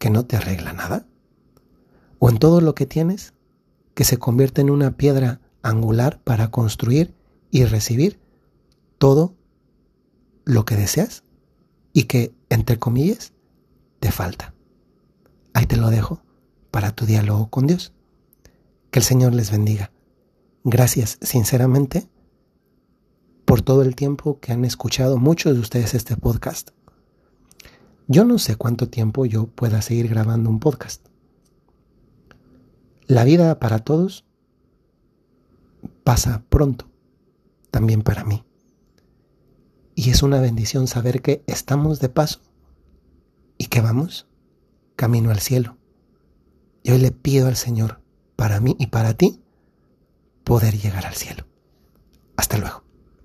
que 0.00 0.10
no 0.10 0.26
te 0.26 0.36
arregla 0.36 0.72
nada? 0.72 1.06
¿O 2.18 2.28
en 2.28 2.38
todo 2.38 2.60
lo 2.60 2.74
que 2.74 2.84
tienes, 2.84 3.32
que 3.94 4.02
se 4.02 4.18
convierte 4.18 4.60
en 4.60 4.70
una 4.70 4.96
piedra 4.96 5.40
angular 5.62 6.20
para 6.24 6.50
construir 6.50 7.14
y 7.52 7.64
recibir 7.64 8.18
todo 8.98 9.36
lo 10.44 10.64
que 10.64 10.74
deseas 10.74 11.22
y 11.92 12.04
que, 12.04 12.34
entre 12.48 12.80
comillas, 12.80 13.34
te 14.00 14.10
falta? 14.10 14.52
Ahí 15.54 15.66
te 15.66 15.76
lo 15.76 15.90
dejo 15.90 16.24
para 16.72 16.90
tu 16.90 17.06
diálogo 17.06 17.50
con 17.50 17.68
Dios. 17.68 17.92
Que 18.90 18.98
el 18.98 19.04
Señor 19.04 19.32
les 19.32 19.52
bendiga. 19.52 19.92
Gracias 20.64 21.18
sinceramente 21.22 22.10
por 23.44 23.62
todo 23.62 23.82
el 23.82 23.94
tiempo 23.94 24.40
que 24.40 24.50
han 24.50 24.64
escuchado 24.64 25.18
muchos 25.18 25.54
de 25.54 25.60
ustedes 25.60 25.94
este 25.94 26.16
podcast. 26.16 26.70
Yo 28.12 28.24
no 28.24 28.40
sé 28.40 28.56
cuánto 28.56 28.88
tiempo 28.88 29.24
yo 29.24 29.46
pueda 29.46 29.82
seguir 29.82 30.08
grabando 30.08 30.50
un 30.50 30.58
podcast. 30.58 31.06
La 33.06 33.22
vida 33.22 33.60
para 33.60 33.78
todos 33.78 34.24
pasa 36.02 36.42
pronto, 36.48 36.90
también 37.70 38.02
para 38.02 38.24
mí. 38.24 38.44
Y 39.94 40.10
es 40.10 40.24
una 40.24 40.40
bendición 40.40 40.88
saber 40.88 41.22
que 41.22 41.44
estamos 41.46 42.00
de 42.00 42.08
paso 42.08 42.40
y 43.58 43.66
que 43.66 43.80
vamos 43.80 44.26
camino 44.96 45.30
al 45.30 45.38
cielo. 45.38 45.76
Y 46.82 46.90
hoy 46.90 46.98
le 46.98 47.12
pido 47.12 47.46
al 47.46 47.54
Señor, 47.54 48.00
para 48.34 48.58
mí 48.58 48.74
y 48.80 48.88
para 48.88 49.14
ti, 49.14 49.40
poder 50.42 50.76
llegar 50.76 51.06
al 51.06 51.14
cielo. 51.14 51.46
Hasta 52.36 52.58
luego. 52.58 52.89